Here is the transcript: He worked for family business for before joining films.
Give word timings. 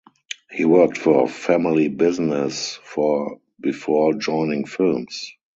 He 0.49 0.65
worked 0.65 0.97
for 0.97 1.27
family 1.27 1.87
business 1.87 2.79
for 2.83 3.39
before 3.59 4.15
joining 4.15 4.65
films. 4.65 5.31